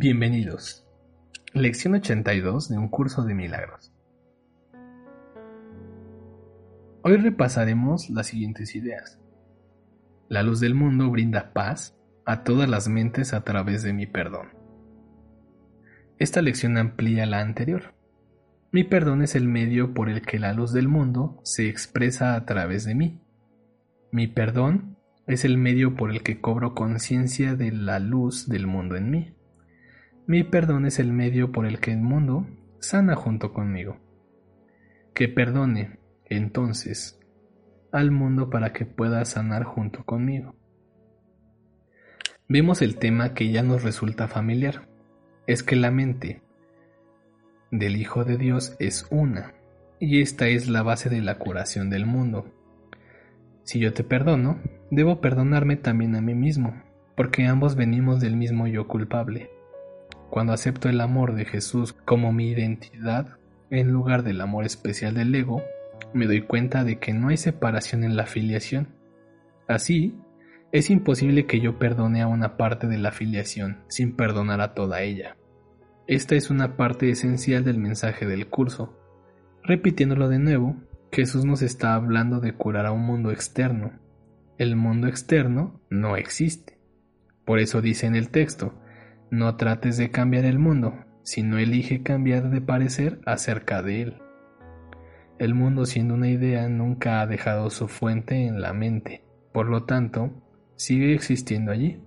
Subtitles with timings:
[0.00, 0.86] Bienvenidos.
[1.54, 3.92] Lección 82 de un curso de milagros.
[7.02, 9.18] Hoy repasaremos las siguientes ideas.
[10.28, 14.50] La luz del mundo brinda paz a todas las mentes a través de mi perdón.
[16.20, 17.92] Esta lección amplía la anterior.
[18.70, 22.46] Mi perdón es el medio por el que la luz del mundo se expresa a
[22.46, 23.20] través de mí.
[24.12, 24.96] Mi perdón
[25.26, 29.34] es el medio por el que cobro conciencia de la luz del mundo en mí.
[30.28, 32.46] Mi perdón es el medio por el que el mundo
[32.80, 33.96] sana junto conmigo.
[35.14, 37.18] Que perdone, entonces,
[37.92, 40.54] al mundo para que pueda sanar junto conmigo.
[42.46, 44.86] Vemos el tema que ya nos resulta familiar.
[45.46, 46.42] Es que la mente
[47.70, 49.54] del Hijo de Dios es una,
[49.98, 52.52] y esta es la base de la curación del mundo.
[53.62, 56.82] Si yo te perdono, debo perdonarme también a mí mismo,
[57.16, 59.48] porque ambos venimos del mismo yo culpable.
[60.30, 63.38] Cuando acepto el amor de Jesús como mi identidad,
[63.70, 65.62] en lugar del amor especial del ego,
[66.12, 68.88] me doy cuenta de que no hay separación en la filiación.
[69.66, 70.14] Así,
[70.70, 75.02] es imposible que yo perdone a una parte de la filiación sin perdonar a toda
[75.02, 75.36] ella.
[76.06, 78.98] Esta es una parte esencial del mensaje del curso.
[79.62, 80.76] Repitiéndolo de nuevo,
[81.12, 83.92] Jesús nos está hablando de curar a un mundo externo.
[84.58, 86.78] El mundo externo no existe.
[87.44, 88.74] Por eso dice en el texto,
[89.30, 94.22] no trates de cambiar el mundo, sino elige cambiar de parecer acerca de él.
[95.38, 99.22] El mundo siendo una idea nunca ha dejado su fuente en la mente,
[99.52, 100.32] por lo tanto,
[100.76, 102.02] sigue existiendo allí.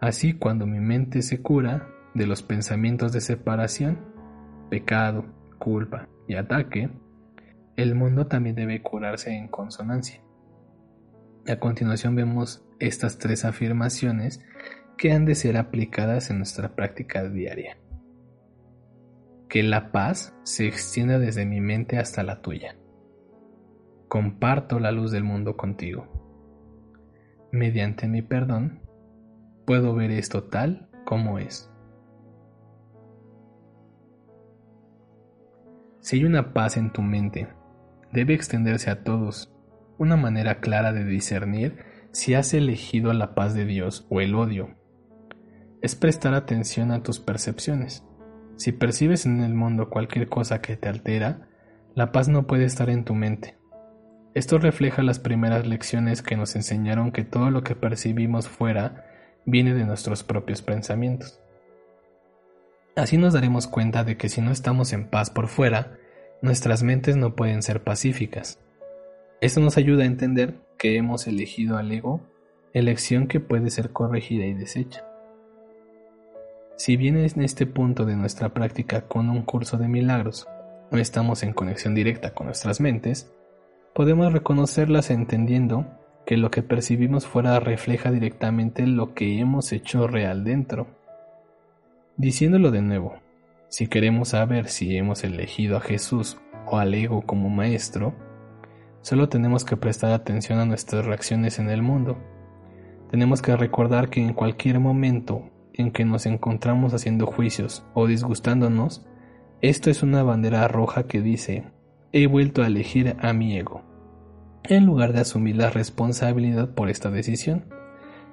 [0.00, 3.98] Así cuando mi mente se cura de los pensamientos de separación,
[4.70, 5.26] pecado,
[5.58, 6.90] culpa y ataque,
[7.76, 10.20] el mundo también debe curarse en consonancia.
[11.48, 14.40] A continuación vemos estas tres afirmaciones
[15.02, 17.76] que han de ser aplicadas en nuestra práctica diaria.
[19.48, 22.76] Que la paz se extienda desde mi mente hasta la tuya.
[24.06, 26.06] Comparto la luz del mundo contigo.
[27.50, 28.78] Mediante mi perdón,
[29.66, 31.68] puedo ver esto tal como es.
[35.98, 37.48] Si hay una paz en tu mente,
[38.12, 39.52] debe extenderse a todos,
[39.98, 44.80] una manera clara de discernir si has elegido la paz de Dios o el odio
[45.82, 48.04] es prestar atención a tus percepciones.
[48.56, 51.48] Si percibes en el mundo cualquier cosa que te altera,
[51.94, 53.58] la paz no puede estar en tu mente.
[54.34, 59.04] Esto refleja las primeras lecciones que nos enseñaron que todo lo que percibimos fuera
[59.44, 61.40] viene de nuestros propios pensamientos.
[62.94, 65.98] Así nos daremos cuenta de que si no estamos en paz por fuera,
[66.40, 68.60] nuestras mentes no pueden ser pacíficas.
[69.40, 72.20] Esto nos ayuda a entender que hemos elegido al ego,
[72.72, 75.04] elección que puede ser corregida y deshecha.
[76.76, 80.48] Si bien en este punto de nuestra práctica con un curso de milagros
[80.90, 83.32] no estamos en conexión directa con nuestras mentes,
[83.94, 85.86] podemos reconocerlas entendiendo
[86.26, 90.86] que lo que percibimos fuera refleja directamente lo que hemos hecho real dentro.
[92.16, 93.14] Diciéndolo de nuevo,
[93.68, 98.14] si queremos saber si hemos elegido a Jesús o al ego como maestro,
[99.00, 102.18] solo tenemos que prestar atención a nuestras reacciones en el mundo.
[103.10, 109.06] Tenemos que recordar que en cualquier momento en que nos encontramos haciendo juicios o disgustándonos,
[109.60, 111.64] esto es una bandera roja que dice,
[112.12, 113.82] he vuelto a elegir a mi ego.
[114.64, 117.66] En lugar de asumir la responsabilidad por esta decisión,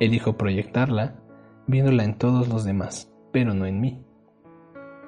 [0.00, 1.16] elijo proyectarla,
[1.66, 4.04] viéndola en todos los demás, pero no en mí.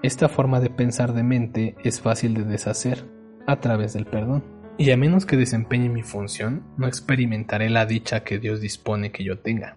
[0.02, 3.06] Esta forma de pensar de mente es fácil de deshacer
[3.46, 4.44] a través del perdón.
[4.78, 9.22] Y a menos que desempeñe mi función, no experimentaré la dicha que Dios dispone que
[9.22, 9.76] yo tenga.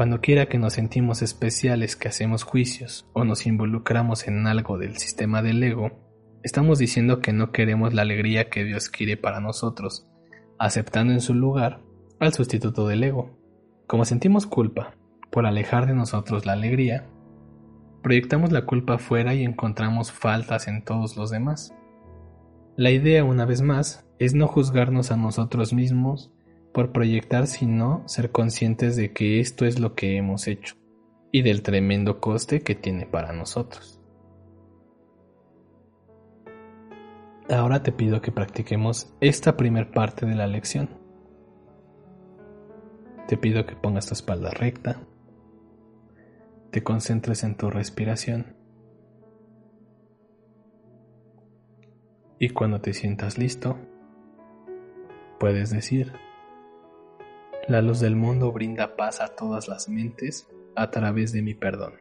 [0.00, 4.96] Cuando quiera que nos sentimos especiales, que hacemos juicios o nos involucramos en algo del
[4.96, 5.90] sistema del ego,
[6.42, 10.08] estamos diciendo que no queremos la alegría que Dios quiere para nosotros,
[10.58, 11.82] aceptando en su lugar
[12.18, 13.36] al sustituto del ego.
[13.86, 14.94] Como sentimos culpa
[15.30, 17.04] por alejar de nosotros la alegría,
[18.02, 21.74] proyectamos la culpa afuera y encontramos faltas en todos los demás.
[22.74, 26.32] La idea, una vez más, es no juzgarnos a nosotros mismos
[26.72, 30.76] por proyectar, sino ser conscientes de que esto es lo que hemos hecho
[31.32, 34.00] y del tremendo coste que tiene para nosotros.
[37.48, 40.88] Ahora te pido que practiquemos esta primer parte de la lección.
[43.26, 45.02] Te pido que pongas tu espalda recta,
[46.70, 48.56] te concentres en tu respiración
[52.38, 53.76] y cuando te sientas listo,
[55.38, 56.12] puedes decir,
[57.70, 61.92] la luz del mundo brinda paz a todas las mentes a través de mi perdón.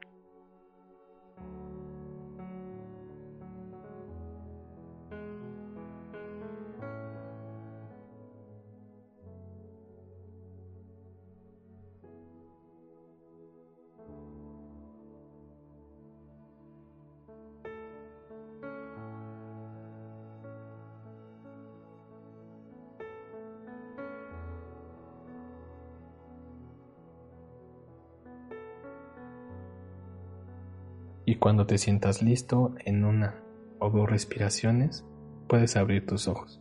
[31.30, 33.36] Y cuando te sientas listo en una
[33.78, 35.06] o dos respiraciones,
[35.48, 36.60] puedes abrir tus ojos.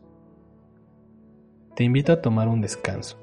[1.75, 3.17] Te invito a tomar un descanso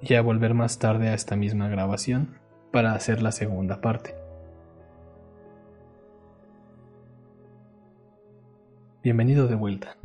[0.00, 2.38] y a volver más tarde a esta misma grabación
[2.70, 4.14] para hacer la segunda parte.
[9.02, 9.96] Bienvenido de vuelta.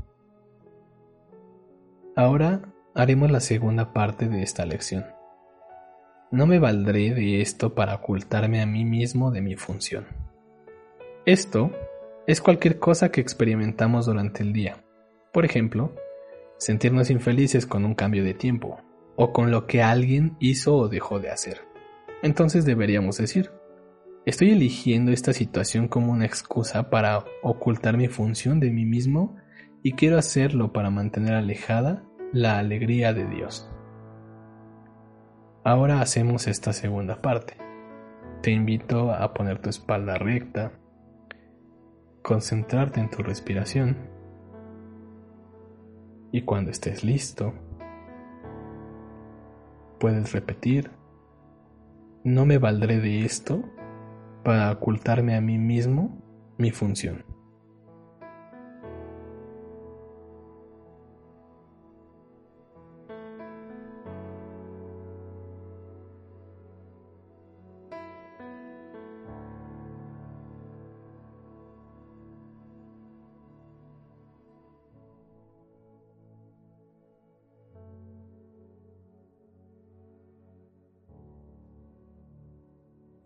[2.15, 2.63] Ahora
[2.95, 5.05] haremos la segunda parte de esta lección.
[6.31, 10.26] No me valdré de esto para ocultarme a mí mismo de mi función.
[11.27, 11.71] Esto
[12.25, 14.77] es cualquier cosa que experimentamos durante el día.
[15.33, 15.93] Por ejemplo,
[16.57, 18.79] sentirnos infelices con un cambio de tiempo
[19.17, 21.63] o con lo que alguien hizo o dejó de hacer.
[22.23, 23.51] Entonces deberíamos decir,
[24.25, 29.35] estoy eligiendo esta situación como una excusa para ocultar mi función de mí mismo
[29.83, 33.69] y quiero hacerlo para mantener alejada la alegría de Dios.
[35.65, 37.57] Ahora hacemos esta segunda parte.
[38.41, 40.71] Te invito a poner tu espalda recta,
[42.27, 43.95] concentrarte en tu respiración
[46.29, 47.53] y cuando estés listo,
[49.97, 50.91] puedes repetir,
[52.25, 53.63] no me valdré de esto
[54.43, 56.21] para ocultarme a mí mismo
[56.57, 57.23] mi función.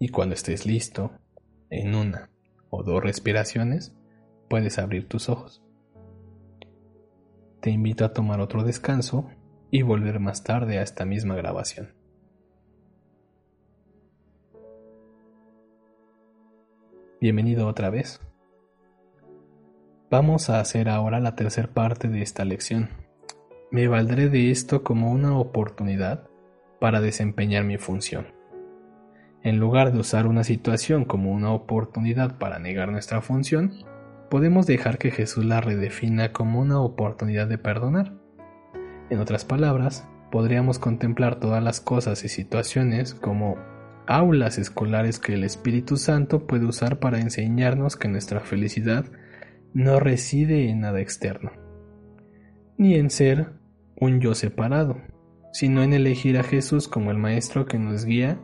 [0.01, 1.11] Y cuando estés listo,
[1.69, 2.31] en una
[2.71, 3.93] o dos respiraciones,
[4.49, 5.63] puedes abrir tus ojos.
[7.59, 9.29] Te invito a tomar otro descanso
[9.69, 11.93] y volver más tarde a esta misma grabación.
[17.21, 18.21] Bienvenido otra vez.
[20.09, 22.89] Vamos a hacer ahora la tercera parte de esta lección.
[23.69, 26.27] Me valdré de esto como una oportunidad
[26.79, 28.40] para desempeñar mi función.
[29.43, 33.73] En lugar de usar una situación como una oportunidad para negar nuestra función,
[34.29, 38.13] podemos dejar que Jesús la redefina como una oportunidad de perdonar.
[39.09, 43.57] En otras palabras, podríamos contemplar todas las cosas y situaciones como
[44.07, 49.05] aulas escolares que el Espíritu Santo puede usar para enseñarnos que nuestra felicidad
[49.73, 51.51] no reside en nada externo,
[52.77, 53.53] ni en ser
[53.99, 54.97] un yo separado,
[55.51, 58.39] sino en elegir a Jesús como el Maestro que nos guía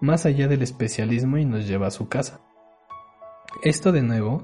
[0.00, 2.40] más allá del especialismo y nos lleva a su casa.
[3.62, 4.42] Esto de nuevo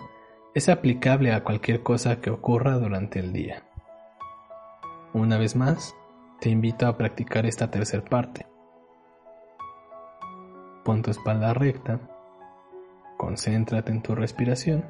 [0.54, 3.62] es aplicable a cualquier cosa que ocurra durante el día.
[5.12, 5.94] Una vez más,
[6.40, 8.46] te invito a practicar esta tercera parte.
[10.84, 12.00] Pon tu espalda recta,
[13.16, 14.84] concéntrate en tu respiración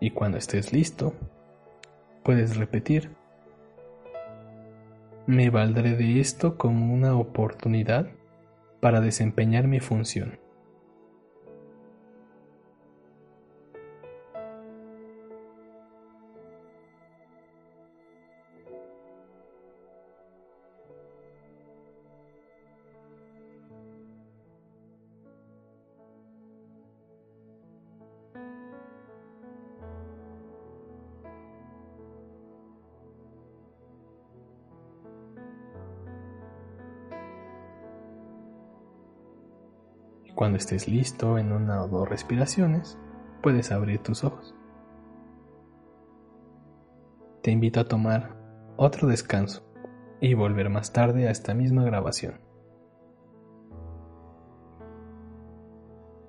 [0.00, 1.14] y cuando estés listo,
[2.22, 3.16] puedes repetir.
[5.26, 8.06] Me valdré de esto como una oportunidad
[8.86, 10.45] para desempeñar mi función.
[40.36, 42.98] Cuando estés listo en una o dos respiraciones,
[43.42, 44.54] puedes abrir tus ojos.
[47.42, 48.36] Te invito a tomar
[48.76, 49.66] otro descanso
[50.20, 52.38] y volver más tarde a esta misma grabación.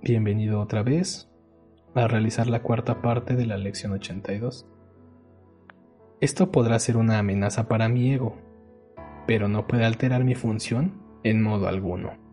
[0.02, 1.30] Bienvenido otra vez
[1.94, 4.66] a realizar la cuarta parte de la lección 82.
[6.22, 8.38] Esto podrá ser una amenaza para mi ego,
[9.28, 12.27] pero no puede alterar mi función en modo alguno.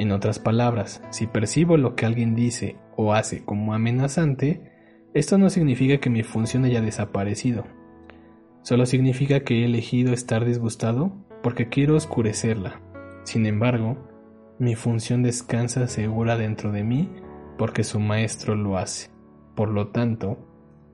[0.00, 4.72] En otras palabras, si percibo lo que alguien dice o hace como amenazante,
[5.12, 7.66] esto no significa que mi función haya desaparecido.
[8.62, 12.80] Solo significa que he elegido estar disgustado porque quiero oscurecerla.
[13.24, 13.98] Sin embargo,
[14.58, 17.10] mi función descansa segura dentro de mí
[17.58, 19.10] porque su maestro lo hace.
[19.54, 20.38] Por lo tanto,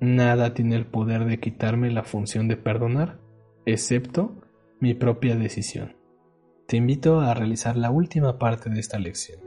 [0.01, 3.21] nada tiene el poder de quitarme la función de perdonar,
[3.67, 4.43] excepto
[4.81, 5.96] mi propia decisión.
[6.67, 9.39] Te invito a realizar la última parte de esta lección.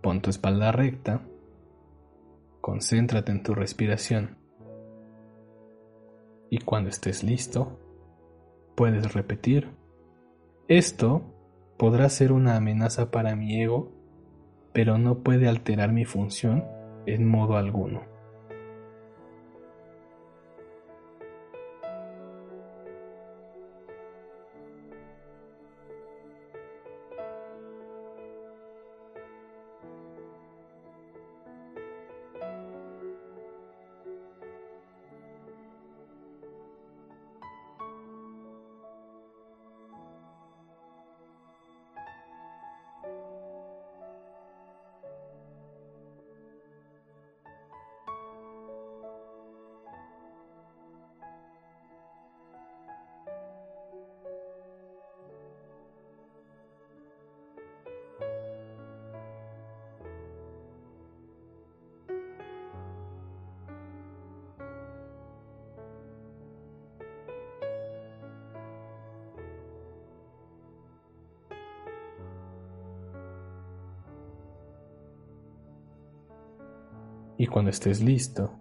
[0.00, 1.22] Pon tu espalda recta,
[2.60, 4.38] concéntrate en tu respiración
[6.50, 7.80] y cuando estés listo,
[8.76, 9.72] puedes repetir.
[10.68, 11.22] Esto
[11.76, 13.90] podrá ser una amenaza para mi ego,
[14.72, 16.64] pero no puede alterar mi función
[17.06, 18.15] en modo alguno.
[77.38, 78.52] Y cuando estés listo,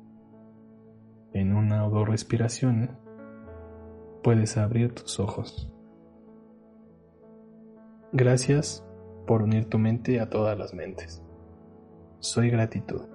[1.34, 2.90] en una o dos respiraciones,
[4.24, 5.72] puedes abrir tus ojos.
[8.12, 8.86] Gracias
[9.28, 11.22] por unir tu mente a todas las mentes.
[12.20, 13.15] Soy gratitud.